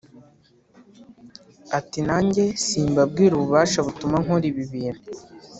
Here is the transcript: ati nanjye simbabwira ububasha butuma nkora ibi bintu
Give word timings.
ati 1.77 1.99
nanjye 2.07 2.43
simbabwira 2.65 3.31
ububasha 3.35 3.79
butuma 3.87 4.15
nkora 4.23 4.45
ibi 4.51 4.63
bintu 4.73 5.01